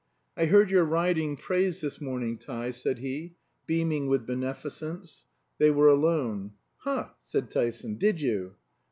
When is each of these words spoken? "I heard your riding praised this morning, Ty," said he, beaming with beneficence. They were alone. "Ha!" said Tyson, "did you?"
"I 0.35 0.45
heard 0.47 0.71
your 0.71 0.83
riding 0.83 1.37
praised 1.37 1.83
this 1.83 2.01
morning, 2.01 2.39
Ty," 2.39 2.71
said 2.71 2.97
he, 2.97 3.35
beaming 3.67 4.07
with 4.07 4.25
beneficence. 4.25 5.27
They 5.59 5.69
were 5.69 5.89
alone. 5.89 6.53
"Ha!" 6.77 7.13
said 7.27 7.51
Tyson, 7.51 7.99
"did 7.99 8.19
you?" 8.19 8.55